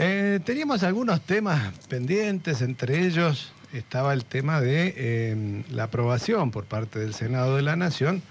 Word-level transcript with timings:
Eh, 0.00 0.38
teníamos 0.44 0.84
algunos 0.84 1.20
temas 1.22 1.72
pendientes, 1.88 2.62
entre 2.62 3.04
ellos 3.04 3.52
estaba 3.72 4.14
el 4.14 4.24
tema 4.24 4.60
de 4.60 4.94
eh, 4.96 5.64
la 5.70 5.84
aprobación 5.84 6.52
por 6.52 6.66
parte 6.66 7.00
del 7.00 7.14
Senado 7.14 7.56
de 7.56 7.62
la 7.62 7.74
Nación 7.74 8.22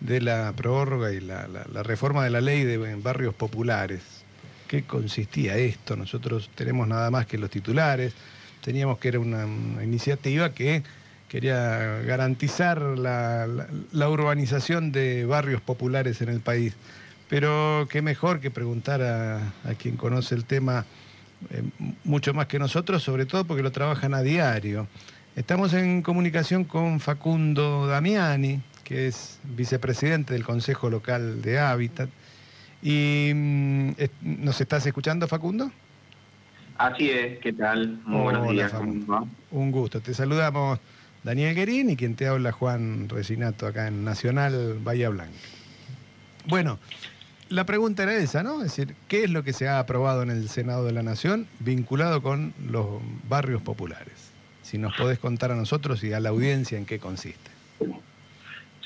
de 0.00 0.22
la 0.22 0.50
prórroga 0.56 1.12
y 1.12 1.20
la, 1.20 1.46
reforma 1.82 2.24
de 2.24 2.30
la 2.30 2.40
ley 2.40 2.64
de 2.64 2.78
barrios 2.96 3.34
populares. 3.34 4.00
¿Qué 4.66 4.84
consistía 4.84 5.58
esto? 5.58 5.94
Nosotros 5.94 6.48
tenemos 6.54 6.88
nada 6.88 7.10
más 7.10 7.26
que 7.26 7.36
los 7.36 7.50
titulares, 7.50 8.14
teníamos 8.64 8.96
que 8.96 9.08
era 9.08 9.20
una, 9.20 9.44
iniciativa 9.84 10.54
que 10.54 10.82
quería 11.28 12.00
garantizar 12.00 12.80
la, 12.80 13.46
urbanización 14.08 14.90
de 14.90 15.26
barrios 15.26 15.60
populares 15.60 16.22
en 16.22 16.30
el 16.30 16.40
país. 16.40 16.72
Pero 17.28 17.86
qué 17.90 18.00
mejor 18.00 18.40
que 18.40 18.50
preguntar 18.50 19.02
a 19.02 19.74
quien 19.78 19.98
conoce 19.98 20.34
el 20.34 20.46
tema 20.46 20.86
eh, 21.50 21.62
mucho 22.04 22.34
más 22.34 22.46
que 22.46 22.58
nosotros, 22.58 23.02
sobre 23.02 23.26
todo 23.26 23.44
porque 23.44 23.62
lo 23.62 23.72
trabajan 23.72 24.14
a 24.14 24.22
diario. 24.22 24.86
Estamos 25.36 25.72
en 25.74 26.02
comunicación 26.02 26.64
con 26.64 27.00
Facundo 27.00 27.86
Damiani, 27.86 28.60
que 28.84 29.06
es 29.06 29.40
vicepresidente 29.44 30.34
del 30.34 30.44
Consejo 30.44 30.90
Local 30.90 31.40
de 31.40 31.58
Hábitat. 31.58 32.10
¿Y 32.82 33.32
mm, 33.34 33.90
nos 34.22 34.60
estás 34.60 34.84
escuchando, 34.86 35.28
Facundo? 35.28 35.70
Así 36.76 37.10
es, 37.10 37.38
¿qué 37.40 37.52
tal? 37.52 38.00
Muy 38.04 38.22
buenos 38.22 38.50
días. 38.50 38.72
Un 39.50 39.70
gusto. 39.70 40.00
Te 40.00 40.14
saludamos 40.14 40.78
Daniel 41.22 41.54
Guerín 41.54 41.90
y 41.90 41.96
quien 41.96 42.14
te 42.14 42.26
habla 42.26 42.52
Juan 42.52 43.08
Resinato 43.08 43.66
acá 43.66 43.88
en 43.88 44.04
Nacional 44.04 44.78
Bahía 44.82 45.10
Blanca. 45.10 45.32
Bueno, 46.46 46.78
la 47.50 47.66
pregunta 47.66 48.04
era 48.04 48.14
esa, 48.16 48.42
¿no? 48.42 48.62
Es 48.62 48.74
decir, 48.76 48.94
¿qué 49.08 49.24
es 49.24 49.30
lo 49.30 49.42
que 49.42 49.52
se 49.52 49.68
ha 49.68 49.80
aprobado 49.80 50.22
en 50.22 50.30
el 50.30 50.48
Senado 50.48 50.84
de 50.84 50.92
la 50.92 51.02
Nación 51.02 51.46
vinculado 51.58 52.22
con 52.22 52.54
los 52.70 52.86
barrios 53.28 53.60
populares? 53.60 54.32
Si 54.62 54.78
nos 54.78 54.96
podés 54.96 55.18
contar 55.18 55.50
a 55.50 55.56
nosotros 55.56 56.02
y 56.04 56.12
a 56.12 56.20
la 56.20 56.28
audiencia 56.28 56.78
en 56.78 56.86
qué 56.86 57.00
consiste. 57.00 57.50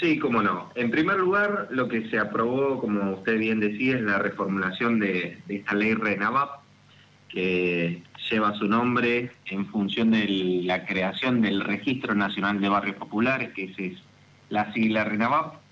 Sí, 0.01 0.19
cómo 0.19 0.43
no. 0.43 0.71
En 0.75 0.91
primer 0.91 1.19
lugar, 1.19 1.69
lo 1.71 1.89
que 1.89 2.09
se 2.09 2.19
aprobó, 2.19 2.81
como 2.81 3.13
usted 3.13 3.39
bien 3.39 3.61
decía, 3.61 3.97
es 3.97 4.03
la 4.03 4.19
reformulación 4.19 4.99
de, 4.99 5.39
esta 5.49 5.75
ley 5.75 5.95
RENAVAP, 5.95 6.61
que 7.29 8.03
lleva 8.31 8.55
su 8.55 8.67
nombre 8.67 9.31
en 9.47 9.67
función 9.67 10.11
de 10.11 10.27
la 10.65 10.87
creación 10.87 11.43
del 11.43 11.61
Registro 11.61 12.15
Nacional 12.15 12.61
de 12.61 12.69
Barrios 12.69 12.97
Populares, 12.97 13.53
que 13.55 13.65
es 13.77 13.99
la 14.49 14.73
sigla 14.73 15.05
RENAVAP, 15.05 15.64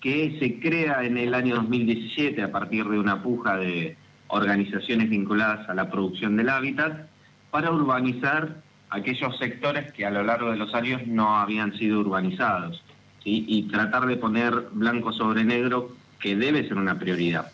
que 0.00 0.38
se 0.38 0.58
crea 0.60 1.04
en 1.04 1.18
el 1.18 1.34
año 1.34 1.56
2017 1.56 2.42
a 2.42 2.50
partir 2.50 2.86
de 2.86 2.98
una 2.98 3.22
puja 3.22 3.56
de 3.56 3.96
organizaciones 4.28 5.10
vinculadas 5.10 5.68
a 5.68 5.74
la 5.74 5.90
producción 5.90 6.36
del 6.36 6.48
hábitat 6.48 7.08
para 7.50 7.70
urbanizar 7.70 8.62
aquellos 8.88 9.38
sectores 9.38 9.92
que 9.92 10.06
a 10.06 10.10
lo 10.10 10.22
largo 10.22 10.50
de 10.50 10.56
los 10.56 10.74
años 10.74 11.06
no 11.06 11.36
habían 11.36 11.76
sido 11.76 12.00
urbanizados 12.00 12.82
y 13.22 13.62
tratar 13.64 14.06
de 14.06 14.16
poner 14.16 14.70
blanco 14.72 15.12
sobre 15.12 15.44
negro 15.44 15.94
que 16.20 16.36
debe 16.36 16.66
ser 16.66 16.76
una 16.76 16.98
prioridad. 16.98 17.50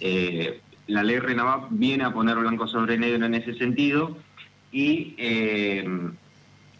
Eh, 0.00 0.60
la 0.86 1.02
ley 1.02 1.18
RENAVAP 1.18 1.68
viene 1.70 2.04
a 2.04 2.12
poner 2.12 2.36
blanco 2.36 2.66
sobre 2.66 2.98
negro 2.98 3.26
en 3.26 3.34
ese 3.34 3.54
sentido 3.54 4.16
y 4.72 5.14
eh, 5.18 5.86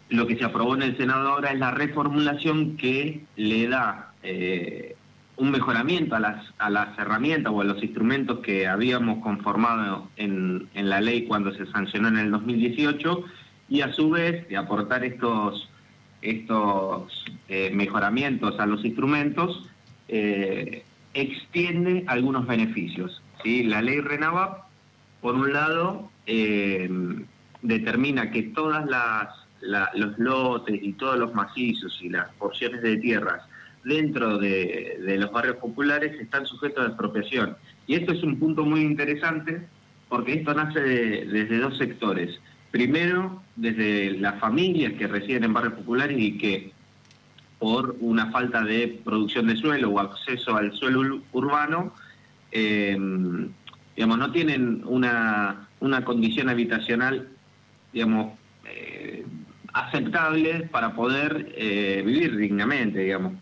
lo 0.09 0.27
que 0.27 0.35
se 0.35 0.45
aprobó 0.45 0.75
en 0.75 0.81
el 0.81 0.97
Senado 0.97 1.29
ahora 1.29 1.51
es 1.51 1.59
la 1.59 1.71
reformulación 1.71 2.75
que 2.77 3.21
le 3.35 3.67
da 3.67 4.13
eh, 4.23 4.95
un 5.39 5.51
mejoramiento 5.51 6.15
a 6.15 6.19
las, 6.19 6.45
a 6.57 6.69
las 6.69 6.97
herramientas 6.99 7.51
o 7.55 7.61
a 7.61 7.63
los 7.63 7.81
instrumentos 7.81 8.39
que 8.39 8.67
habíamos 8.67 9.23
conformado 9.23 10.09
en, 10.17 10.67
en 10.73 10.89
la 10.89 10.99
ley 10.99 11.25
cuando 11.25 11.53
se 11.53 11.65
sancionó 11.67 12.09
en 12.09 12.17
el 12.17 12.31
2018 12.31 13.23
y 13.69 13.81
a 13.81 13.93
su 13.93 14.09
vez 14.09 14.47
de 14.49 14.57
aportar 14.57 15.05
estos, 15.05 15.69
estos 16.21 17.25
eh, 17.47 17.71
mejoramientos 17.73 18.59
a 18.59 18.65
los 18.65 18.83
instrumentos, 18.83 19.69
eh, 20.09 20.83
extiende 21.13 22.03
algunos 22.07 22.45
beneficios. 22.45 23.21
¿sí? 23.41 23.63
La 23.63 23.81
ley 23.81 24.01
RENAVAP, 24.01 24.65
por 25.21 25.35
un 25.35 25.53
lado, 25.53 26.11
eh, 26.25 26.89
determina 27.61 28.29
que 28.31 28.43
todas 28.43 28.85
las, 28.87 29.29
los 29.95 30.19
lotes 30.19 30.79
y 30.81 30.93
todos 30.93 31.17
los 31.17 31.33
macizos 31.33 31.97
y 32.01 32.09
las 32.09 32.29
porciones 32.33 32.81
de 32.81 32.97
tierras 32.97 33.41
dentro 33.83 34.37
de, 34.37 34.97
los 35.19 35.31
barrios 35.31 35.57
populares 35.57 36.19
están 36.19 36.45
sujetos 36.45 36.83
a 36.83 36.87
expropiación. 36.87 37.55
Y 37.87 37.95
esto 37.95 38.13
es 38.13 38.23
un 38.23 38.37
punto 38.37 38.65
muy 38.65 38.81
interesante 38.81 39.61
porque 40.07 40.33
esto 40.33 40.53
nace 40.53 40.79
desde 40.79 41.59
dos 41.59 41.77
sectores. 41.77 42.39
Primero, 42.71 43.41
desde 43.55 44.11
las 44.19 44.39
familias 44.39 44.93
que 44.93 45.07
residen 45.07 45.45
en 45.45 45.53
barrios 45.53 45.73
populares 45.73 46.17
y 46.19 46.37
que 46.37 46.71
por 47.57 47.95
una 47.99 48.31
falta 48.31 48.63
de 48.63 48.99
producción 49.03 49.47
de 49.47 49.57
suelo 49.57 49.89
o 49.89 49.99
acceso 49.99 50.55
al 50.55 50.73
suelo 50.73 51.21
urbano, 51.31 51.93
em, 52.51 53.49
digamos, 53.95 54.17
no 54.17 54.31
tienen 54.31 54.81
una, 54.85 55.67
una 55.79 56.05
condición 56.05 56.49
habitacional, 56.49 57.27
digamos, 57.91 58.33
eh, 58.65 59.25
aceptable 59.73 60.69
para 60.71 60.95
poder 60.95 61.53
eh, 61.55 62.01
vivir 62.05 62.37
dignamente, 62.37 62.99
digamos 62.99 63.33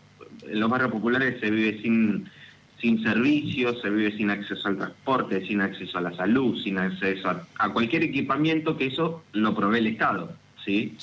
en 0.50 0.60
los 0.60 0.70
barrios 0.70 0.92
populares 0.92 1.40
se 1.40 1.50
vive 1.50 1.82
sin, 1.82 2.30
sin 2.80 3.02
servicios, 3.04 3.82
se 3.82 3.90
vive 3.90 4.16
sin 4.16 4.30
acceso 4.30 4.68
al 4.68 4.78
transporte, 4.78 5.46
sin 5.46 5.62
acceso 5.62 5.98
a 5.98 6.02
la 6.02 6.16
salud, 6.16 6.62
sin 6.64 6.78
acceso 6.78 7.30
a, 7.58 7.74
cualquier 7.74 8.04
equipamiento 8.04 8.78
que 8.78 8.88
eso 8.88 9.24
lo 9.34 9.56
provee 9.56 9.80
el 9.80 9.88
Estado. 9.88 10.34
¿sí? 10.64 10.96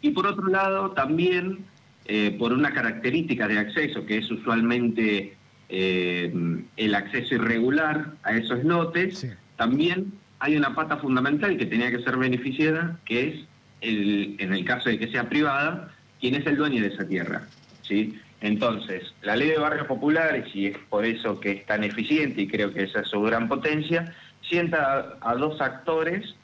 Y 0.00 0.10
por 0.10 0.26
otro 0.26 0.46
lado, 0.48 0.92
también 0.92 1.58
eh, 2.06 2.34
por 2.38 2.52
una 2.52 2.72
característica 2.72 3.46
de 3.46 3.58
acceso, 3.58 4.04
que 4.06 4.18
es 4.18 4.30
usualmente 4.30 5.36
eh, 5.68 6.62
el 6.76 6.94
acceso 6.94 7.34
irregular 7.36 8.14
a 8.24 8.32
esos 8.32 8.64
lotes, 8.64 9.26
también 9.56 10.12
hay 10.40 10.56
una 10.56 10.74
pata 10.74 10.96
fundamental 10.96 11.56
que 11.56 11.66
tenía 11.66 11.90
que 11.90 12.02
ser 12.02 12.16
beneficiada, 12.16 12.98
que 13.04 13.28
es, 13.28 13.34
el, 13.82 14.36
en 14.38 14.52
el 14.52 14.64
caso 14.64 14.88
de 14.88 14.98
que 14.98 15.08
sea 15.08 15.28
privada, 15.28 15.94
quién 16.20 16.34
es 16.34 16.46
el 16.46 16.56
dueño 16.56 16.82
de 16.82 16.88
esa 16.88 17.06
tierra. 17.06 17.46
¿sí? 17.82 18.18
Entonces, 18.40 19.12
la 19.22 19.36
ley 19.36 19.48
de 19.48 19.58
barrios 19.58 19.86
populares, 19.86 20.46
y 20.54 20.66
es 20.66 20.78
por 20.88 21.04
eso 21.04 21.38
que 21.40 21.52
es 21.52 21.66
tan 21.66 21.84
eficiente 21.84 22.42
y 22.42 22.48
creo 22.48 22.72
que 22.72 22.84
esa 22.84 23.00
es 23.00 23.08
su 23.08 23.20
gran 23.20 23.48
potencia, 23.48 24.14
sienta 24.40 25.18
a, 25.20 25.34
dos 25.34 25.60
actores 25.60 26.34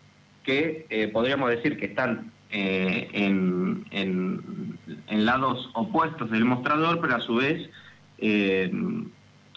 que 0.45 0.87
eh, 0.91 1.09
podríamos 1.09 1.51
decir 1.51 1.79
que 1.79 1.87
están 1.87 2.31
eh, 2.51 3.09
en, 3.12 3.84
lados 5.11 5.71
opuestos 5.75 6.31
del 6.31 6.45
mostrador, 6.45 7.01
pero 7.01 7.17
a 7.17 7.21
su 7.21 7.37
vez 7.37 7.69
eh, 8.19 8.71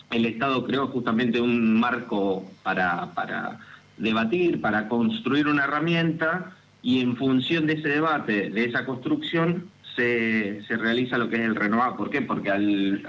el 0.09 0.25
Estado 0.25 0.65
creó 0.65 0.87
justamente 0.87 1.39
un 1.39 1.79
marco 1.79 2.49
para, 2.63 3.13
para 3.13 3.59
debatir, 3.97 4.61
para 4.61 4.87
construir 4.87 5.47
una 5.47 5.65
herramienta 5.65 6.55
y 6.81 7.01
en 7.01 7.15
función 7.17 7.67
de 7.67 7.73
ese 7.73 7.89
debate, 7.89 8.49
de 8.49 8.65
esa 8.65 8.85
construcción, 8.85 9.69
se, 9.99 10.77
realiza 10.77 11.17
lo 11.17 11.29
que 11.29 11.35
es 11.37 11.41
el 11.41 11.55
renovado. 11.55 11.97
¿Por 11.97 12.09
qué? 12.09 12.21
Porque 12.21 12.49
al, 12.49 13.03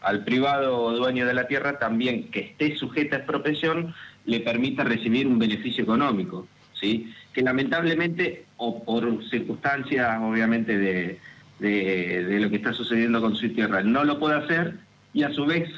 al, 0.00 0.24
privado 0.24 0.92
dueño 0.96 1.26
de 1.26 1.34
la 1.34 1.46
tierra 1.46 1.78
también 1.78 2.30
que 2.30 2.40
esté 2.40 2.76
sujeta 2.76 3.16
a 3.16 3.18
expropiación 3.20 3.94
le 4.24 4.40
permita 4.40 4.84
recibir 4.84 5.26
un 5.26 5.38
beneficio 5.38 5.84
económico, 5.84 6.46
¿sí? 6.74 7.12
que 7.32 7.42
lamentablemente, 7.42 8.46
o 8.56 8.84
por 8.84 9.24
circunstancias 9.28 10.18
obviamente 10.20 10.76
de, 10.76 11.18
de, 11.58 12.40
lo 12.40 12.50
que 12.50 12.56
está 12.56 12.72
sucediendo 12.72 13.20
con 13.20 13.36
su 13.36 13.48
tierra, 13.50 13.82
no 13.82 14.04
lo 14.04 14.18
puede 14.18 14.36
hacer 14.36 14.74
y 15.12 15.22
a 15.22 15.32
su 15.32 15.46
vez 15.46 15.68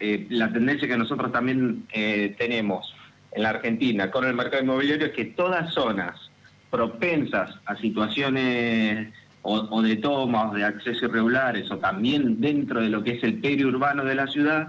eh, 0.00 0.26
la 0.30 0.52
tendencia 0.52 0.88
que 0.88 0.96
nosotros 0.96 1.32
también 1.32 1.84
eh, 1.92 2.34
tenemos 2.38 2.94
en 3.32 3.42
la 3.42 3.50
Argentina 3.50 4.10
con 4.10 4.24
el 4.24 4.34
mercado 4.34 4.62
inmobiliario 4.62 5.06
es 5.06 5.12
que 5.12 5.26
todas 5.26 5.72
zonas 5.72 6.30
propensas 6.72 7.54
a 7.66 7.76
situaciones 7.76 9.12
o, 9.42 9.82
de 9.82 9.96
tomas, 9.96 10.52
de 10.52 10.64
acceso 10.64 11.06
irregulares, 11.06 11.70
o 11.70 11.78
también 11.78 12.40
dentro 12.40 12.80
de 12.80 12.88
lo 12.88 13.02
que 13.02 13.12
es 13.12 13.24
el 13.24 13.40
periurbano 13.40 14.04
de 14.04 14.14
la 14.14 14.28
ciudad, 14.28 14.68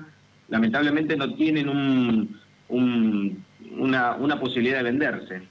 lamentablemente 0.49 1.15
no 1.15 1.33
tienen 1.35 1.69
un, 1.69 2.39
una, 2.69 4.15
una, 4.15 4.39
posibilidad 4.39 4.77
de 4.77 4.83
venderse. 4.83 5.41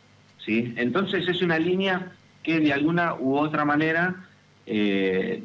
¿sí? 0.44 0.74
Entonces 0.76 1.28
es 1.28 1.40
una 1.40 1.58
línea 1.58 2.12
que 2.42 2.58
de 2.58 2.72
alguna 2.72 3.14
u 3.14 3.36
otra 3.36 3.64
manera 3.64 4.26
eh, 4.66 5.42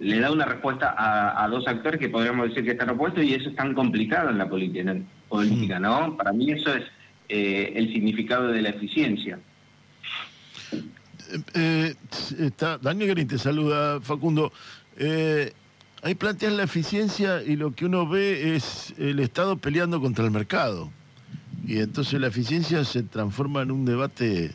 le 0.00 0.20
da 0.20 0.32
una 0.32 0.44
respuesta 0.44 0.94
a, 0.96 1.46
dos 1.48 1.66
actores 1.66 2.00
que 2.00 2.08
podríamos 2.08 2.48
decir 2.48 2.64
que 2.64 2.72
están 2.72 2.90
opuestos 2.90 3.24
y 3.24 3.34
eso 3.34 3.50
es 3.50 3.56
tan 3.56 3.74
complicado 3.74 4.30
en 4.30 4.38
la 4.38 4.48
política, 4.48 4.96
política 5.28 5.78
¿no? 5.78 6.16
Para 6.16 6.32
mí 6.32 6.50
eso 6.50 6.74
es 6.74 6.84
eh, 7.28 7.72
el 7.76 7.92
significado 7.92 8.48
de 8.48 8.62
la 8.62 8.70
eficiencia. 8.70 9.38
Eh, 11.54 11.94
está, 12.38 12.78
Daniel 12.78 13.08
Garín 13.08 13.28
te 13.28 13.38
saluda, 13.38 14.00
Facundo. 14.00 14.52
Eh, 14.96 15.52
ahí 16.02 16.14
plantean 16.14 16.56
la 16.56 16.64
eficiencia 16.64 17.42
y 17.42 17.56
lo 17.56 17.74
que 17.74 17.86
uno 17.86 18.06
ve 18.08 18.56
es 18.56 18.94
el 18.98 19.20
Estado 19.20 19.56
peleando 19.56 20.00
contra 20.00 20.24
el 20.24 20.30
mercado. 20.30 20.90
Y 21.66 21.78
entonces 21.78 22.20
la 22.20 22.28
eficiencia 22.28 22.84
se 22.84 23.02
transforma 23.02 23.62
en 23.62 23.70
un 23.70 23.84
debate 23.84 24.52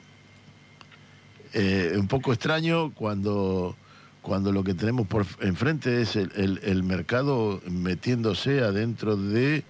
eh, 1.54 1.94
un 1.98 2.08
poco 2.08 2.34
extraño 2.34 2.92
cuando, 2.94 3.76
cuando 4.22 4.52
lo 4.52 4.64
que 4.64 4.74
tenemos 4.74 5.08
enfrente 5.40 6.02
es 6.02 6.16
el 6.16 6.84
mercado 6.84 7.62
metiéndose 7.70 8.62
adentro 8.62 9.16
de 9.16 9.64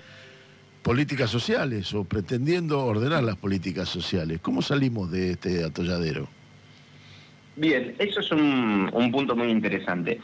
políticas 0.81 1.29
sociales 1.31 1.93
o 1.93 2.03
pretendiendo 2.03 2.85
ordenar 2.85 3.23
las 3.23 3.37
políticas 3.37 3.89
sociales. 3.89 4.39
¿Cómo 4.41 4.61
salimos 4.61 5.11
de 5.11 5.31
este 5.31 5.63
atolladero? 5.63 6.27
Bien, 7.57 7.95
eso 7.99 8.19
es 8.19 8.31
un, 8.31 9.09
punto 9.11 9.35
muy 9.35 9.47
interesante. 9.47 10.19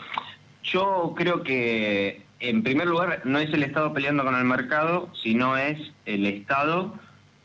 Yo 0.64 1.14
creo 1.16 1.44
que, 1.44 2.24
en 2.40 2.62
primer 2.62 2.88
lugar, 2.88 3.22
no 3.24 3.40
es 3.40 3.54
el 3.54 3.64
Estado 3.64 3.94
peleando 3.94 4.26
con 4.26 4.36
el 4.36 4.44
mercado, 4.44 5.10
sino 5.14 5.56
es 5.56 5.80
el 6.06 6.26
Estado 6.26 6.94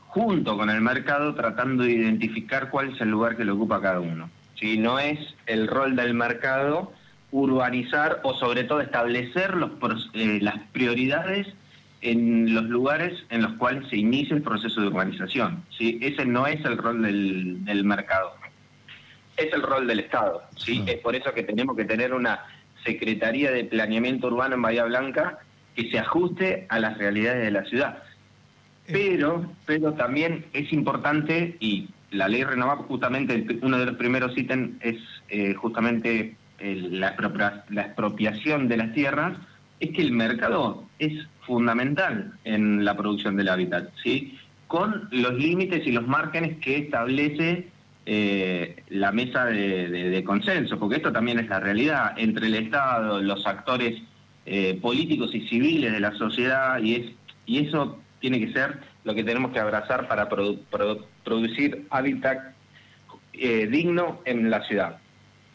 junto 0.09 0.57
con 0.57 0.71
el 0.71 0.81
mercado 0.81 1.35
tratando 1.35 1.85
de 1.85 1.93
identificar 1.93 2.71
cuál 2.71 2.95
es 2.95 3.01
el 3.01 3.11
lugar 3.11 3.37
que 3.37 3.45
le 3.45 3.53
ocupa 3.53 3.81
cada 3.81 4.01
uno. 4.01 4.29
Si 4.59 4.79
no 4.79 4.99
es 4.99 5.19
el 5.47 5.69
rol 5.69 5.95
del 5.95 6.15
mercado 6.15 6.93
urbanizar 7.31 8.21
o 8.25 8.35
sobre 8.35 8.65
todo 8.65 8.81
establecer 8.81 9.55
los, 9.55 9.71
eh, 10.15 10.39
las 10.41 10.59
prioridades 10.73 11.47
en 12.01 12.55
los 12.55 12.65
lugares 12.65 13.25
en 13.31 13.43
los 13.43 13.53
cuales 13.55 13.89
se 13.89 13.97
inicia 13.97 14.35
el 14.35 14.43
proceso 14.43 14.81
de 14.81 14.87
urbanización. 14.89 15.63
¿sí? 15.77 15.99
Ese 16.01 16.25
no 16.25 16.47
es 16.47 16.65
el 16.65 16.79
rol 16.79 17.03
del, 17.03 17.65
del 17.65 17.85
mercado 17.85 18.33
es 19.37 19.53
el 19.53 19.63
rol 19.63 19.87
del 19.87 20.01
Estado. 20.01 20.43
¿sí? 20.57 20.83
Es 20.87 20.97
por 20.97 21.15
eso 21.15 21.33
que 21.33 21.43
tenemos 21.43 21.77
que 21.77 21.85
tener 21.85 22.15
una 22.15 22.45
Secretaría 22.85 23.51
de 23.51 23.65
Planeamiento 23.65 24.29
Urbano 24.29 24.55
en 24.55 24.63
Bahía 24.63 24.85
Blanca 24.85 25.39
que 25.75 25.91
se 25.91 25.99
ajuste 25.99 26.67
a 26.69 26.79
las 26.79 26.97
realidades 26.99 27.45
de 27.45 27.51
la 27.51 27.65
ciudad. 27.65 28.03
Eh. 28.87 28.93
Pero, 28.93 29.53
pero 29.67 29.93
también 29.95 30.47
es 30.53 30.73
importante, 30.73 31.57
y 31.61 31.89
la 32.11 32.29
ley 32.29 32.45
renovada 32.45 32.83
justamente 32.83 33.45
uno 33.63 33.79
de 33.79 33.87
los 33.87 33.97
primeros 33.97 34.37
ítems 34.39 34.77
es 34.81 34.97
eh, 35.29 35.55
justamente 35.55 36.37
la, 36.61 37.65
la 37.69 37.83
expropiación 37.83 38.69
de 38.69 38.77
las 38.77 38.93
tierras, 38.95 39.37
es 39.81 39.91
que 39.91 40.03
el 40.03 40.13
mercado 40.13 40.85
es 40.99 41.27
fundamental 41.43 42.33
en 42.45 42.85
la 42.85 42.97
producción 42.97 43.37
del 43.37 43.49
hábitat, 43.49 43.91
¿sí? 44.03 44.39
con 44.67 45.09
los 45.13 45.35
límites 45.35 45.87
y 45.87 45.93
los 45.93 46.07
márgenes 46.07 46.59
que 46.59 46.79
establece 46.79 47.69
eh, 48.09 48.85
la 48.91 49.11
mesa 49.11 49.47
de, 49.47 50.23
consenso, 50.25 50.79
porque 50.79 50.97
esto 50.97 51.13
también 51.13 51.41
es 51.41 51.49
la 51.49 51.59
realidad 51.59 52.15
entre 52.17 52.47
el 52.47 52.55
Estado, 52.55 53.21
los 53.21 53.45
actores 53.47 54.01
eh, 54.47 54.79
políticos 54.81 55.35
y 55.35 55.49
civiles 55.49 55.93
de 55.93 55.99
la 55.99 56.13
sociedad, 56.13 56.81
y, 56.81 56.95
es, 56.95 57.07
y 57.47 57.67
eso 57.67 57.99
tiene 58.21 58.39
que 58.39 58.53
ser 58.53 58.79
lo 59.03 59.13
que 59.13 59.25
tenemos 59.25 59.51
que 59.51 59.59
abrazar 59.59 60.07
para 60.07 60.29
producir 60.29 61.87
hábitat 61.91 62.55
eh, 63.33 63.67
digno 63.67 64.21
en 64.25 64.51
la 64.51 64.63
ciudad. 64.63 64.99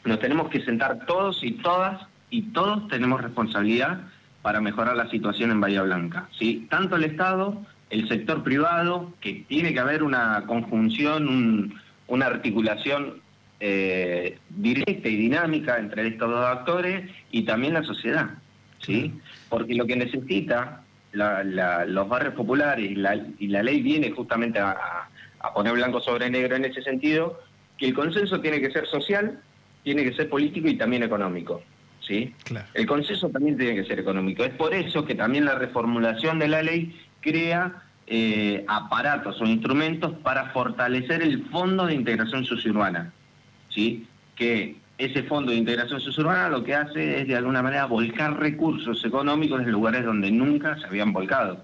Nos 0.04 0.20
tenemos 0.20 0.50
que 0.50 0.62
sentar 0.66 1.06
todos 1.06 1.44
y 1.46 1.54
todas, 1.54 2.02
y 2.30 2.42
todos 2.54 2.88
tenemos 2.90 3.22
responsabilidad 3.22 4.02
para 4.42 4.60
mejorar 4.60 4.98
la 4.98 5.10
situación 5.10 5.52
en 5.52 5.62
Bahía 5.62 5.84
Blanca. 5.84 6.28
¿sí? 6.38 6.68
Tanto 6.70 6.98
el 6.98 7.06
Estado, 7.06 7.62
el 7.90 8.10
sector 8.10 8.44
privado, 8.44 9.14
que 9.22 9.46
tiene 9.48 9.74
que 9.74 9.80
haber 9.80 10.04
una 10.04 10.44
conjunción, 10.48 11.28
un, 11.28 11.82
una 12.12 12.26
articulación 12.26 13.22
eh, 13.62 14.38
directa 14.50 15.08
y 15.08 15.16
dinámica 15.16 15.80
entre 15.80 16.08
estos 16.08 16.30
dos 16.30 16.46
actores 16.46 17.10
y 17.32 17.44
también 17.44 17.74
la 17.74 17.84
sociedad, 17.84 18.32
¿sí? 18.80 19.14
Porque 19.48 19.76
lo 19.76 19.86
que 19.86 19.96
necesita 19.96 20.84
los 21.14 22.10
barrios 22.10 22.34
populares 22.36 22.92
y 22.92 22.96
la, 22.96 23.64
ley 23.64 23.82
viene 23.82 24.12
justamente 24.12 24.60
a, 24.60 25.08
poner 25.56 25.74
blanco 25.74 26.02
sobre 26.02 26.30
negro 26.30 26.58
en 26.58 26.66
ese 26.66 26.82
sentido, 26.82 27.40
que 27.78 27.88
el 27.88 27.94
consenso 27.94 28.42
tiene 28.42 28.60
que 28.60 28.72
ser 28.72 28.88
social, 28.88 29.40
tiene 29.84 30.04
que 30.04 30.14
ser 30.14 30.30
político 30.30 30.68
y 30.68 30.78
también 30.78 31.04
económico. 31.04 31.64
¿sí? 32.02 32.34
El 32.74 32.86
consenso 32.86 33.30
también 33.30 33.58
tiene 33.58 33.76
que 33.76 33.88
ser 33.88 34.00
económico. 34.00 34.44
Es 34.44 34.54
por 34.54 34.74
eso 34.74 35.06
que 35.06 35.16
también 35.16 35.46
la 35.46 35.56
reformulación 35.56 36.40
de 36.40 36.48
la 36.50 36.62
ley 36.62 36.94
crea 37.22 37.84
eh, 38.14 38.66
aparatos 38.68 39.40
o 39.40 39.46
instrumentos 39.46 40.12
para 40.22 40.50
fortalecer 40.50 41.22
el 41.22 41.46
Fondo 41.46 41.86
de 41.86 41.94
Integración 41.94 42.44
Suburbana, 42.44 43.14
¿sí? 43.70 44.06
que 44.36 44.76
ese 44.98 45.24
Fondo 45.24 45.52
de 45.52 45.58
Integración 45.58 46.02
Suburbana 46.02 46.50
lo 46.50 46.62
que 46.62 46.76
hace 46.76 47.22
es 47.22 47.28
de 47.30 47.38
alguna 47.38 47.64
manera 47.64 47.86
volcar 47.86 48.38
recursos 48.38 49.06
económicos 49.06 49.62
en 49.62 49.72
lugares 49.72 50.04
donde 50.04 50.30
nunca 50.30 50.78
se 50.78 50.88
habían 50.88 51.14
volcado. 51.14 51.64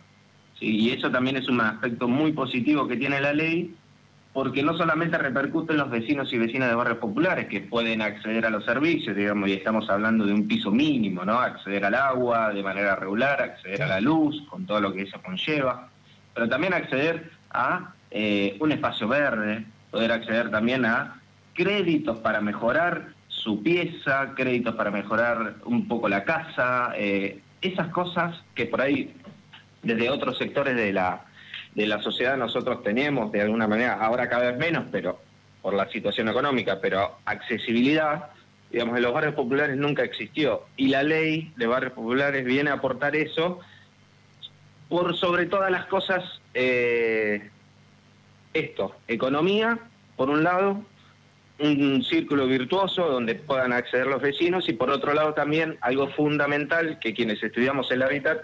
¿sí? 0.57 0.67
Y 0.67 0.91
eso 0.91 1.11
también 1.11 1.35
es 1.35 1.49
un 1.49 1.59
aspecto 1.59 2.07
muy 2.07 2.31
positivo 2.31 2.87
que 2.87 2.95
tiene 2.95 3.19
la 3.19 3.33
ley, 3.33 3.75
porque 4.31 4.63
no 4.63 4.77
solamente 4.77 5.17
repercute 5.17 5.73
en 5.73 5.79
los 5.79 5.89
vecinos 5.89 6.31
y 6.31 6.37
vecinas 6.37 6.69
de 6.69 6.75
barrios 6.75 6.99
populares 6.99 7.47
que 7.49 7.59
pueden 7.59 8.01
acceder 8.01 8.45
a 8.45 8.49
los 8.49 8.63
servicios, 8.63 9.17
digamos, 9.17 9.49
y 9.49 9.51
estamos 9.51 9.89
hablando 9.89 10.25
de 10.25 10.31
un 10.31 10.47
piso 10.47 10.71
mínimo, 10.71 11.25
¿no? 11.25 11.41
Acceder 11.41 11.83
al 11.83 11.95
agua 11.95 12.53
de 12.53 12.63
manera 12.63 12.95
regular, 12.95 13.41
acceder 13.41 13.83
a 13.83 13.87
la 13.87 13.99
luz, 13.99 14.41
con 14.49 14.65
todo 14.65 14.79
lo 14.79 14.93
que 14.93 15.01
eso 15.01 15.21
conlleva 15.21 15.89
pero 16.37 16.49
también 16.49 16.75
acceder 16.75 17.31
a 17.49 17.95
eh, 18.11 18.57
un 18.59 18.71
espacio 18.71 19.07
verde, 19.07 19.65
poder 19.89 20.11
acceder 20.11 20.51
también 20.51 20.85
a 20.85 21.19
créditos 21.55 22.19
para 22.19 22.41
mejorar 22.41 23.07
su 23.27 23.63
pieza, 23.63 24.35
créditos 24.35 24.75
para 24.75 24.91
mejorar 24.91 25.55
un 25.65 25.87
poco 25.87 26.07
la 26.07 26.23
casa, 26.25 26.93
eh, 26.95 27.39
esas 27.59 27.87
cosas 27.87 28.39
que 28.53 28.67
por 28.67 28.81
ahí 28.81 29.15
desde 29.81 30.11
otros 30.11 30.37
sectores 30.37 30.75
de 30.75 30.93
la, 30.93 31.25
de 31.73 31.87
la 31.87 32.03
sociedad 32.03 32.37
nosotros 32.37 32.83
tenemos 32.83 33.31
de 33.31 33.41
alguna 33.41 33.67
manera, 33.67 33.93
ahora 33.93 34.29
cada 34.29 34.51
vez 34.51 34.59
menos, 34.59 34.85
pero 34.91 35.19
por 35.63 35.73
la 35.73 35.89
situación 35.89 36.29
económica, 36.29 36.77
pero 36.79 37.17
accesibilidad, 37.25 38.27
digamos, 38.69 38.95
en 38.95 39.01
los 39.01 39.11
barrios 39.11 39.33
populares 39.33 39.75
nunca 39.75 40.03
existió. 40.03 40.67
Y 40.75 40.89
la 40.89 41.01
ley 41.01 41.51
de 41.57 41.65
barrios 41.65 41.93
populares 41.93 42.45
viene 42.45 42.69
a 42.69 42.73
aportar 42.73 43.15
eso 43.15 43.59
por 44.89 45.15
sobre 45.15 45.45
todas 45.45 45.71
las 45.71 45.85
cosas 45.85 46.23
eh, 46.53 47.49
esto, 48.53 48.95
economía, 49.07 49.79
por 50.15 50.29
un 50.29 50.43
lado, 50.43 50.83
un 51.59 52.03
círculo 52.03 52.47
virtuoso 52.47 53.09
donde 53.09 53.35
puedan 53.35 53.73
acceder 53.73 54.07
los 54.07 54.21
vecinos 54.21 54.69
y 54.69 54.73
por 54.73 54.89
otro 54.89 55.13
lado 55.13 55.33
también 55.33 55.77
algo 55.81 56.07
fundamental 56.09 56.99
que 56.99 57.13
quienes 57.13 57.41
estudiamos 57.41 57.91
el 57.91 58.03
hábitat 58.03 58.43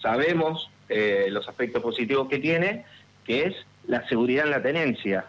sabemos 0.00 0.70
eh, 0.88 1.26
los 1.30 1.48
aspectos 1.48 1.82
positivos 1.82 2.28
que 2.28 2.38
tiene, 2.38 2.84
que 3.24 3.44
es 3.44 3.54
la 3.86 4.06
seguridad 4.08 4.46
en 4.46 4.50
la 4.50 4.62
tenencia. 4.62 5.24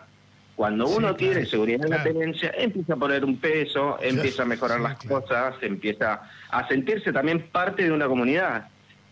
Cuando 0.56 0.88
uno 0.88 1.16
tiene 1.16 1.46
seguridad 1.46 1.86
en 1.86 1.92
la 1.92 2.04
tenencia, 2.04 2.52
empieza 2.58 2.94
a 2.94 2.98
poner 2.98 3.24
un 3.24 3.38
peso, 3.38 4.00
empieza 4.02 4.42
a 4.42 4.46
mejorar 4.46 4.80
las 4.80 4.98
cosas, 5.06 5.56
empieza 5.62 6.22
a 6.50 6.68
sentirse 6.68 7.14
también 7.14 7.48
parte 7.52 7.84
de 7.84 7.92
una 7.92 8.08
comunidad 8.08 8.68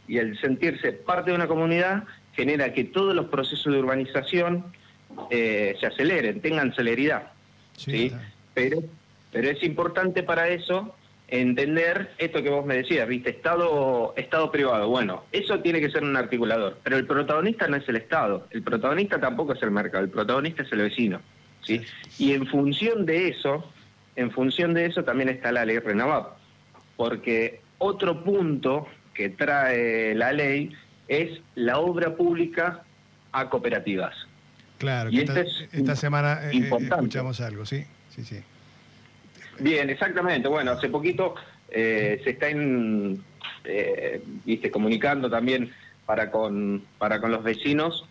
y 0.07 0.17
el 0.17 0.39
sentirse 0.39 0.91
parte 0.93 1.31
de 1.31 1.35
una 1.35 1.47
comunidad 1.47 2.03
genera 2.33 2.73
que 2.73 2.83
todos 2.83 3.15
los 3.15 3.27
procesos 3.27 3.73
de 3.73 3.79
urbanización 3.79 4.65
eh, 5.29 5.75
se 5.79 5.87
aceleren, 5.87 6.41
tengan 6.41 6.73
celeridad. 6.73 7.31
Sí, 7.77 8.11
Pero, 8.53 8.79
pero 9.31 9.49
es 9.49 9.61
importante 9.63 10.23
para 10.23 10.47
eso 10.49 10.95
entender 11.27 12.11
esto 12.17 12.43
que 12.43 12.49
vos 12.49 12.65
me 12.65 12.77
decías, 12.77 13.07
¿viste? 13.07 13.31
Estado, 13.31 14.13
Estado 14.15 14.51
privado. 14.51 14.87
Bueno, 14.89 15.23
eso 15.31 15.59
tiene 15.59 15.81
que 15.81 15.89
ser 15.89 16.03
un 16.03 16.15
articulador, 16.15 16.77
pero 16.83 16.97
el 16.97 17.05
protagonista 17.07 17.67
no 17.67 17.77
es 17.77 17.87
el 17.89 17.95
Estado, 17.97 18.47
el 18.51 18.61
protagonista 18.61 19.19
tampoco 19.19 19.53
es 19.53 19.63
el 19.63 19.71
mercado, 19.71 20.03
el 20.03 20.09
protagonista 20.09 20.63
es 20.63 20.71
el 20.71 20.79
vecino. 20.79 21.21
¿sí? 21.61 21.81
Y 22.19 22.33
en 22.33 22.45
función 22.45 23.05
de 23.05 23.29
eso, 23.29 23.69
en 24.15 24.31
función 24.31 24.73
de 24.73 24.85
eso 24.85 25.03
también 25.03 25.29
está 25.29 25.51
la 25.51 25.65
ley 25.65 25.79
Renovap, 25.79 26.37
porque 26.95 27.61
otro 27.79 28.23
punto 28.23 28.87
que 29.15 29.29
trae 29.29 30.13
la 30.13 30.31
ley 30.33 30.71
es 31.07 31.39
la 31.55 31.79
obra 31.79 32.15
pública 32.15 32.83
a 33.31 33.49
cooperativas. 33.49 34.15
Claro, 34.77 35.09
y 35.09 35.21
esta, 35.21 35.41
esta 35.71 35.95
semana 35.95 36.51
eh, 36.51 36.57
eh, 36.57 36.69
escuchamos 36.69 37.39
algo, 37.41 37.65
¿sí? 37.65 37.85
Sí, 38.09 38.23
sí. 38.23 38.39
Bien, 39.59 39.89
exactamente. 39.89 40.47
Bueno, 40.47 40.71
hace 40.71 40.89
poquito 40.89 41.35
eh, 41.71 42.19
se 42.23 42.31
está 42.31 42.47
viste, 44.45 44.69
comunicando 44.69 45.29
también 45.29 45.71
para 46.05 46.29
con, 46.29 46.83
para 46.97 47.19
con 47.19 47.31
los 47.31 47.43
vecinos 47.43 48.05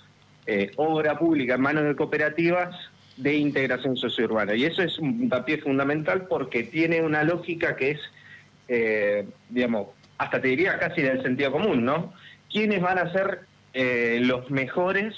obra 0.76 1.18
pública 1.18 1.54
en 1.54 1.60
manos 1.62 1.84
de 1.84 1.96
cooperativas 1.96 2.76
de 3.16 3.34
integración 3.34 3.96
sociourbana. 3.96 4.54
Y 4.54 4.64
eso 4.64 4.82
es 4.82 4.98
un 4.98 5.28
papier 5.28 5.62
fundamental 5.62 6.26
porque 6.26 6.64
tiene 6.64 7.00
una 7.00 7.24
lógica 7.24 7.76
que 7.76 7.92
es, 7.92 9.30
digamos, 9.48 9.88
hasta 10.18 10.40
te 10.40 10.48
diría 10.48 10.78
casi 10.78 11.02
del 11.02 11.22
sentido 11.22 11.52
común, 11.52 11.84
¿no? 11.84 12.12
¿Quiénes 12.50 12.80
van 12.80 12.98
a 12.98 13.12
ser 13.12 13.40
eh, 13.72 14.20
los 14.22 14.50
mejores 14.50 15.14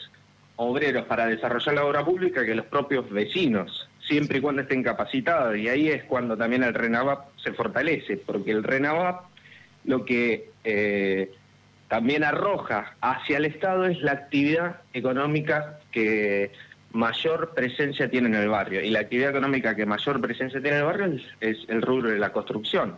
obreros 0.57 1.05
para 1.07 1.27
desarrollar 1.27 1.75
la 1.75 1.85
obra 1.85 2.05
pública 2.05 2.45
que 2.45 2.55
los 2.55 2.67
propios 2.67 3.11
vecinos, 3.11 3.89
siempre 4.07 4.39
y 4.39 4.41
cuando 4.41 4.63
estén 4.63 4.83
capacitados? 4.83 5.57
Y 5.57 5.69
ahí 5.69 5.89
es 5.89 6.05
cuando 6.05 6.37
también 6.37 6.63
el 6.63 6.75
RENAVAP 6.75 7.37
se 7.43 7.53
fortalece, 7.53 8.17
porque 8.17 8.53
el 8.53 8.65
RENAVAP 8.65 9.25
lo 9.85 10.05
que 10.05 10.51
eh, 10.65 11.31
también 11.89 12.25
arroja 12.25 12.97
hacia 13.01 13.39
el 13.39 13.45
Estado 13.45 13.87
es 13.87 14.01
la 14.03 14.13
actividad 14.13 14.81
económica 14.93 15.79
que 15.93 16.51
mayor 16.93 17.55
presencia 17.55 18.11
tiene 18.11 18.29
en 18.29 18.35
el 18.35 18.49
barrio. 18.49 18.83
Y 18.83 18.91
la 18.91 19.01
actividad 19.01 19.31
económica 19.31 19.77
que 19.77 19.87
mayor 19.87 20.21
presencia 20.21 20.61
tiene 20.61 20.79
en 20.79 20.83
el 20.83 20.87
barrio 20.87 21.21
es, 21.41 21.59
el 21.69 21.83
rubro 21.83 22.11
de 22.11 22.19
la 22.19 22.33
construcción. 22.33 22.97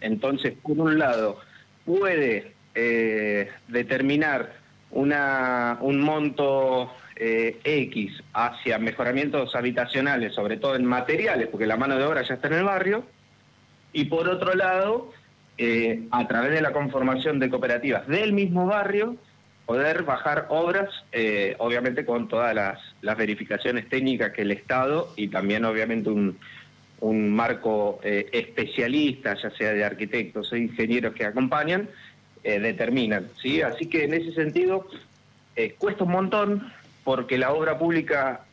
Entonces, 0.00 0.54
por 0.62 0.78
un 0.78 0.98
lado, 0.98 1.38
puede 1.84 2.52
eh, 2.74 3.50
determinar 3.68 4.54
una, 4.90 5.78
un 5.80 6.00
monto 6.00 6.92
eh, 7.16 7.58
X 7.64 8.22
hacia 8.32 8.78
mejoramientos 8.78 9.54
habitacionales, 9.54 10.34
sobre 10.34 10.56
todo 10.56 10.76
en 10.76 10.84
materiales, 10.84 11.48
porque 11.48 11.66
la 11.66 11.76
mano 11.76 11.96
de 11.98 12.04
obra 12.04 12.22
ya 12.22 12.34
está 12.34 12.48
en 12.48 12.54
el 12.54 12.64
barrio, 12.64 13.04
y 13.92 14.04
por 14.04 14.28
otro 14.28 14.54
lado, 14.54 15.12
eh, 15.56 16.06
a 16.10 16.28
través 16.28 16.52
de 16.52 16.60
la 16.60 16.72
conformación 16.72 17.38
de 17.38 17.50
cooperativas 17.50 18.06
del 18.06 18.32
mismo 18.32 18.66
barrio, 18.66 19.16
poder 19.66 20.04
bajar 20.04 20.46
obras, 20.50 20.88
eh, 21.12 21.56
obviamente 21.58 22.06
con 22.06 22.28
todas 22.28 22.54
las, 22.54 22.78
verificaciones 23.16 23.88
técnicas 23.88 24.30
que 24.30 24.42
el 24.42 24.52
Estado 24.52 25.12
y 25.16 25.28
también 25.28 25.64
obviamente 25.64 26.10
un, 26.10 26.38
marco 27.00 28.00
eh, 28.02 28.28
especialista, 28.32 29.34
ya 29.34 29.50
sea 29.50 29.72
de 29.72 29.84
arquitectos 29.84 30.52
o 30.52 30.56
ingenieros 30.56 31.14
que 31.14 31.24
acompañan, 31.24 31.88
determinan. 32.42 33.28
¿sí? 33.42 33.60
Así 33.60 33.86
que 33.86 34.04
en 34.04 34.14
ese 34.14 34.32
sentido 34.32 34.88
cuesta 35.76 36.04
un 36.04 36.12
montón 36.12 36.72
porque 37.04 37.36
la 37.36 37.52
obra 37.52 37.76
pública 37.76 38.46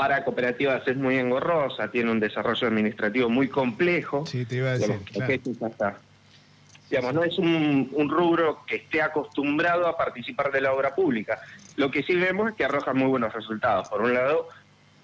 para 0.00 0.24
cooperativas 0.24 0.88
es 0.88 0.96
muy 0.96 1.18
engorrosa, 1.18 1.90
tiene 1.90 2.10
un 2.10 2.20
desarrollo 2.20 2.66
administrativo 2.66 3.28
muy 3.28 3.48
complejo. 3.48 4.24
Sí, 4.26 4.46
te 4.46 4.56
iba 4.56 4.70
a 4.70 4.78
decir. 4.78 4.98
Digamos, 6.88 7.14
no 7.14 7.22
es 7.22 7.38
un, 7.38 8.08
rubro 8.08 8.64
que 8.66 8.76
esté 8.76 9.02
acostumbrado 9.02 9.86
a 9.86 9.98
participar 9.98 10.50
de 10.50 10.62
la 10.62 10.72
obra 10.72 10.94
pública. 10.94 11.38
Lo 11.76 11.90
que 11.90 12.02
sí 12.02 12.14
vemos 12.14 12.48
es 12.48 12.56
que 12.56 12.64
arroja 12.64 12.94
muy 12.94 13.08
buenos 13.08 13.32
resultados. 13.34 13.88
Por 13.90 14.00
un 14.00 14.14
lado, 14.14 14.48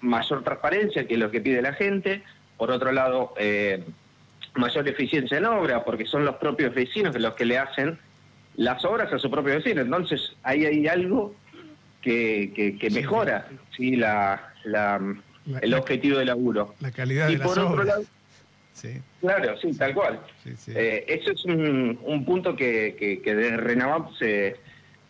mayor 0.01 0.43
transparencia, 0.43 1.07
que 1.07 1.15
es 1.15 1.19
lo 1.19 1.31
que 1.31 1.41
pide 1.41 1.61
la 1.61 1.73
gente. 1.73 2.23
Por 2.57 2.71
otro 2.71 2.91
lado, 2.91 3.33
eh, 3.37 3.83
mayor 4.55 4.87
eficiencia 4.87 5.37
en 5.37 5.45
obra, 5.45 5.83
porque 5.83 6.05
son 6.05 6.25
los 6.25 6.35
propios 6.35 6.73
vecinos 6.73 7.15
los 7.19 7.35
que 7.35 7.45
le 7.45 7.57
hacen 7.57 7.99
las 8.55 8.83
obras 8.85 9.13
a 9.13 9.19
su 9.19 9.29
propio 9.29 9.55
vecino. 9.55 9.81
Entonces, 9.81 10.35
ahí 10.43 10.65
hay 10.65 10.87
algo 10.87 11.35
que, 12.01 12.77
mejora 12.91 13.47
¿sí? 13.75 13.95
la, 13.95 14.53
el 15.61 15.73
objetivo 15.73 16.17
del 16.17 16.27
laburo. 16.27 16.73
La 16.79 16.91
calidad 16.91 17.29
y 17.29 17.37
por 17.37 17.57
otro 17.59 17.83
lado, 17.83 18.03
Claro, 19.21 19.57
sí, 19.57 19.73
tal 19.75 19.93
cual. 19.93 20.19
Eh, 20.67 21.05
eso 21.07 21.31
es 21.31 21.45
un, 21.45 22.23
punto 22.25 22.55
que, 22.55 23.19
que, 23.23 23.35
de 23.35 23.57
Renavap 23.57 24.13
se, 24.17 24.57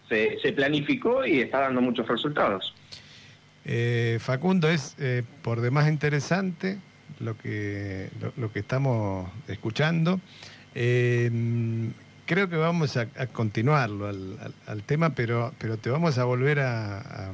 se, 0.09 0.53
planificó 0.53 1.25
y 1.25 1.41
está 1.41 1.59
dando 1.61 1.81
muchos 1.81 2.07
resultados. 2.07 2.73
Eh, 3.67 4.17
Facundo, 4.21 4.69
es 4.69 4.95
eh, 4.97 5.23
por 5.43 5.61
demás 5.61 5.89
interesante 5.89 6.77
lo 7.19 7.37
que, 7.37 8.09
lo, 8.37 8.51
que 8.51 8.59
estamos 8.59 9.29
escuchando 9.47 10.19
creo 12.27 12.49
que 12.49 12.57
vamos 12.57 12.97
a, 12.97 13.07
continuarlo 13.27 14.07
al, 14.07 14.83
tema, 14.83 15.15
pero, 15.15 15.53
pero 15.57 15.77
te 15.77 15.89
vamos 15.89 16.19
a 16.19 16.25
volver 16.25 16.59
a, 16.59 17.31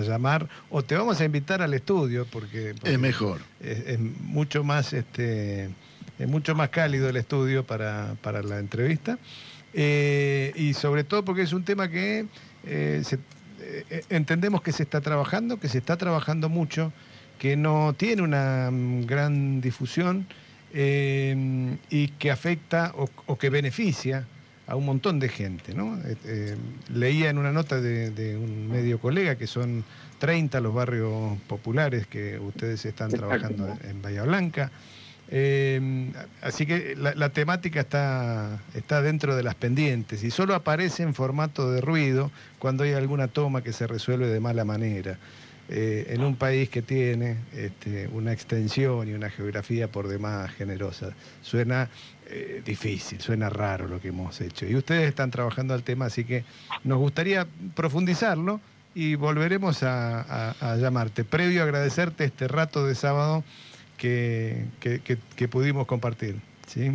llamar 0.00 0.48
o 0.70 0.82
te 0.82 0.96
vamos 0.96 1.20
a 1.20 1.24
invitar 1.24 1.62
al 1.62 1.74
estudio 1.74 2.26
porque, 2.26 2.74
es 2.82 2.98
mejor. 2.98 3.40
Es, 3.60 3.98
mucho 4.00 4.64
más 4.64 4.92
este 4.92 5.70
es 6.18 6.28
mucho 6.28 6.54
más 6.54 6.70
cálido 6.70 7.08
el 7.08 7.16
estudio 7.16 7.64
para, 7.64 8.16
la 8.42 8.58
entrevista 8.58 9.18
eh, 9.74 10.52
y 10.56 10.72
sobre 10.72 11.04
todo 11.04 11.24
porque 11.24 11.42
es 11.42 11.52
un 11.52 11.64
tema 11.64 11.88
que 11.88 12.20
eh, 12.20 13.02
eh, 13.04 13.16
entendemos 14.10 14.62
que 14.62 14.72
se 14.72 14.82
está 14.82 15.00
trabajando, 15.00 15.58
que 15.58 15.68
se 15.68 15.78
está 15.78 15.96
trabajando 15.96 16.48
mucho, 16.48 16.92
que 17.38 17.56
no 17.56 17.94
tiene 17.96 18.22
una 18.22 18.70
mm, 18.70 19.06
gran 19.06 19.60
difusión 19.60 20.26
eh, 20.72 21.76
y 21.90 22.08
que 22.08 22.30
afecta 22.30 22.92
o, 22.94 23.36
que 23.36 23.50
beneficia 23.50 24.26
a 24.66 24.76
un 24.76 24.86
montón 24.86 25.20
de 25.20 25.28
gente. 25.28 25.74
¿no? 25.74 25.96
Eh, 25.98 26.16
eh, 26.24 26.56
leía 26.92 27.30
en 27.30 27.38
una 27.38 27.52
nota 27.52 27.80
de, 27.80 28.36
un 28.36 28.68
medio 28.68 28.98
colega 28.98 29.36
que 29.36 29.46
son 29.46 29.84
30 30.18 30.60
los 30.60 30.74
barrios 30.74 31.38
populares 31.46 32.06
que 32.06 32.38
ustedes 32.38 32.84
están 32.84 33.10
trabajando 33.10 33.76
en 33.84 34.02
Bahía 34.02 34.22
Blanca. 34.22 34.70
Así 36.40 36.66
que 36.66 36.94
la, 36.96 37.28
temática 37.30 37.80
está, 37.80 38.60
está 38.74 39.02
dentro 39.02 39.34
de 39.34 39.42
las 39.42 39.54
pendientes 39.54 40.22
y 40.22 40.30
solo 40.30 40.54
aparece 40.54 41.02
en 41.02 41.14
formato 41.14 41.70
de 41.70 41.80
ruido 41.80 42.30
cuando 42.58 42.84
hay 42.84 42.92
alguna 42.92 43.28
toma 43.28 43.62
que 43.62 43.72
se 43.72 43.86
resuelve 43.86 44.28
de 44.28 44.40
mala 44.40 44.64
manera. 44.64 45.18
Eh, 45.68 46.06
en 46.10 46.22
un 46.22 46.36
país 46.36 46.68
que 46.68 46.80
tiene 46.80 47.38
este, 47.52 48.06
una 48.12 48.32
extensión 48.32 49.08
y 49.08 49.14
una 49.14 49.30
geografía 49.30 49.88
por 49.88 50.06
demás 50.06 50.52
generosa. 50.52 51.08
Suena 51.42 51.90
eh, 52.28 52.62
difícil, 52.64 53.20
suena 53.20 53.50
raro 53.50 53.88
lo 53.88 54.00
que 54.00 54.08
hemos 54.08 54.40
hecho. 54.40 54.64
Y 54.64 54.76
ustedes 54.76 55.08
están 55.08 55.32
trabajando 55.32 55.74
al 55.74 55.82
tema, 55.82 56.06
así 56.06 56.22
que 56.22 56.44
nos 56.84 56.98
gustaría 56.98 57.48
profundizarlo 57.74 58.60
y 58.94 59.16
volveremos 59.16 59.82
a, 59.82 60.54
llamarte. 60.78 61.24
Previo 61.24 61.62
a 61.62 61.64
agradecerte 61.64 62.24
este 62.24 62.46
rato 62.46 62.86
de 62.86 62.94
sábado 62.94 63.42
que, 63.96 64.64
que, 64.80 65.48
pudimos 65.48 65.86
compartir. 65.86 66.36
¿sí? 66.66 66.90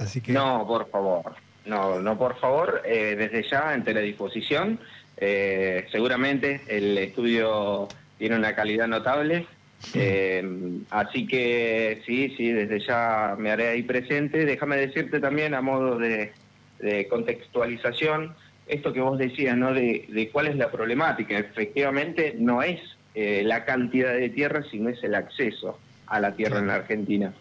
Así 0.00 0.20
que... 0.20 0.32
No, 0.32 0.66
por 0.66 0.90
favor. 0.90 1.34
No, 1.66 2.00
no, 2.00 2.18
por 2.18 2.38
favor, 2.38 2.82
eh, 2.84 3.14
desde 3.16 3.48
ya, 3.48 3.70
ante 3.70 3.92
la 3.92 4.00
disposición. 4.00 4.80
Eh, 5.18 5.86
seguramente 5.90 6.62
el 6.68 6.96
estudio 6.96 7.88
tiene 8.18 8.36
una 8.36 8.54
calidad 8.54 8.88
notable, 8.88 9.46
eh, 9.94 10.42
así 10.90 11.26
que 11.26 12.02
sí, 12.06 12.34
sí, 12.36 12.52
desde 12.52 12.80
ya 12.80 13.36
me 13.38 13.50
haré 13.50 13.68
ahí 13.68 13.82
presente. 13.82 14.44
Déjame 14.44 14.76
decirte 14.76 15.20
también 15.20 15.54
a 15.54 15.60
modo 15.60 15.98
de, 15.98 16.32
contextualización, 17.10 18.34
esto 18.66 18.92
que 18.92 19.00
vos 19.00 19.18
decías, 19.18 19.56
¿no? 19.56 19.74
De, 19.74 20.30
cuál 20.32 20.46
es 20.46 20.56
la 20.56 20.70
problemática. 20.70 21.38
Efectivamente, 21.38 22.36
no 22.38 22.62
es 22.62 22.80
eh, 23.14 23.42
la 23.44 23.64
cantidad 23.64 24.14
de 24.14 24.28
tierra, 24.28 24.62
sino 24.70 24.88
es 24.88 25.02
el 25.02 25.14
acceso 25.14 25.78
a 26.08 26.20
la 26.20 26.34
tierra 26.34 26.58
en 26.58 26.66
la 26.66 26.76
Argentina. 26.76 27.32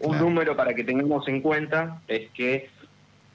Un 0.00 0.18
número 0.18 0.56
para 0.56 0.74
que 0.74 0.84
tengamos 0.84 1.26
en 1.28 1.40
cuenta 1.40 2.02
es 2.08 2.28
que 2.30 2.68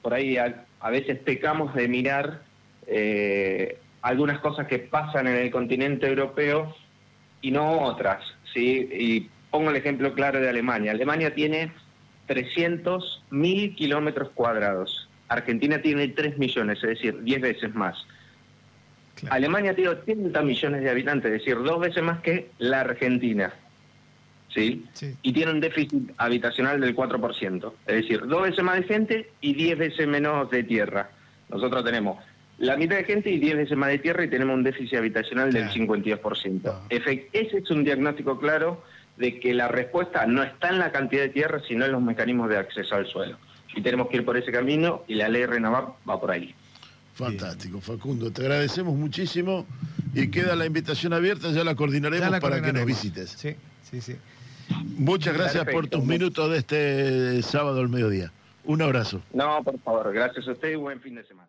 por 0.02 0.14
ahí 0.14 0.36
a, 0.36 0.66
a 0.80 0.90
veces 0.90 1.18
pecamos 1.18 1.74
de 1.74 1.88
mirar 1.88 2.42
eh, 2.86 3.78
algunas 4.02 4.38
cosas 4.40 4.66
que 4.66 4.78
pasan 4.78 5.26
en 5.26 5.36
el 5.36 5.50
continente 5.50 6.06
europeo 6.06 6.74
y 7.40 7.50
no 7.50 7.80
otras. 7.80 8.22
¿sí? 8.52 8.88
Y 8.92 9.30
pongo 9.50 9.70
el 9.70 9.76
ejemplo 9.76 10.12
claro 10.14 10.40
de 10.40 10.48
Alemania. 10.48 10.92
Alemania 10.92 11.34
tiene 11.34 11.72
300.000 12.28 13.74
kilómetros 13.74 14.30
cuadrados. 14.30 15.08
Argentina 15.28 15.80
tiene 15.82 16.08
3 16.08 16.38
millones, 16.38 16.78
es 16.82 16.90
decir, 16.90 17.22
10 17.22 17.40
veces 17.40 17.74
más. 17.74 17.96
Alemania 19.30 19.74
tiene 19.74 19.90
80 19.90 20.40
millones 20.42 20.82
de 20.82 20.90
habitantes, 20.90 21.32
es 21.32 21.38
decir, 21.40 21.62
dos 21.62 21.80
veces 21.80 22.02
más 22.02 22.20
que 22.20 22.50
la 22.58 22.80
Argentina. 22.80 23.52
¿Sí? 24.54 24.84
Y 25.22 25.32
tiene 25.32 25.52
un 25.52 25.60
déficit 25.60 26.12
habitacional 26.16 26.80
del 26.80 26.94
4%, 26.94 27.72
es 27.86 27.94
decir, 27.94 28.26
dos 28.26 28.42
veces 28.42 28.64
más 28.64 28.76
de 28.76 28.82
gente 28.84 29.30
y 29.40 29.54
10 29.54 29.78
veces 29.78 30.08
menos 30.08 30.50
de 30.50 30.62
tierra. 30.64 31.10
Nosotros 31.50 31.84
tenemos 31.84 32.18
la 32.58 32.76
mitad 32.76 32.96
de 32.96 33.04
gente 33.04 33.30
y 33.30 33.38
10 33.38 33.56
veces 33.56 33.76
más 33.76 33.90
de 33.90 33.98
tierra 33.98 34.24
y 34.24 34.28
tenemos 34.28 34.56
un 34.56 34.64
déficit 34.64 34.98
habitacional 34.98 35.52
del 35.52 35.68
52%. 35.70 36.74
Ese 36.90 37.28
es 37.32 37.70
un 37.70 37.84
diagnóstico 37.84 38.38
claro 38.38 38.82
de 39.16 39.40
que 39.40 39.54
la 39.54 39.68
respuesta 39.68 40.26
no 40.26 40.42
está 40.42 40.68
en 40.68 40.78
la 40.78 40.92
cantidad 40.92 41.22
de 41.22 41.28
tierra, 41.28 41.60
sino 41.66 41.84
en 41.84 41.92
los 41.92 42.02
mecanismos 42.02 42.48
de 42.48 42.56
acceso 42.56 42.94
al 42.94 43.06
suelo. 43.06 43.36
Y 43.74 43.82
tenemos 43.82 44.08
que 44.08 44.16
ir 44.18 44.24
por 44.24 44.36
ese 44.36 44.50
camino 44.50 45.04
y 45.06 45.14
la 45.14 45.28
ley 45.28 45.46
Renavap 45.46 45.96
va 46.08 46.20
por 46.20 46.30
ahí. 46.30 46.54
Fantástico, 47.14 47.80
Facundo. 47.80 48.30
Te 48.30 48.42
agradecemos 48.42 48.96
muchísimo 48.96 49.66
y 50.14 50.28
queda 50.28 50.54
la 50.54 50.66
invitación 50.66 51.12
abierta, 51.12 51.50
ya 51.50 51.64
la 51.64 51.74
coordinaremos 51.74 52.38
para 52.40 52.62
que 52.62 52.72
nos 52.72 52.86
visites. 52.86 53.30
Sí, 53.30 53.56
sí, 53.90 54.00
sí. 54.00 54.16
Muchas 54.98 55.34
gracias 55.34 55.64
por 55.66 55.86
tus 55.88 56.04
minutos 56.04 56.50
de 56.50 56.58
este 56.58 57.42
sábado 57.42 57.80
al 57.80 57.88
mediodía. 57.88 58.32
Un 58.64 58.82
abrazo. 58.82 59.22
No, 59.32 59.62
por 59.62 59.78
favor, 59.80 60.12
gracias 60.12 60.46
a 60.46 60.52
usted 60.52 60.70
y 60.70 60.74
buen 60.74 61.00
fin 61.00 61.14
de 61.14 61.24
semana. 61.24 61.48